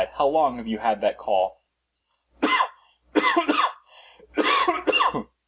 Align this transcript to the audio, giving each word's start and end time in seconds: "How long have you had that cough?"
"How 0.15 0.25
long 0.25 0.57
have 0.57 0.65
you 0.65 0.79
had 0.79 0.99
that 1.01 1.19
cough?" 1.19 1.57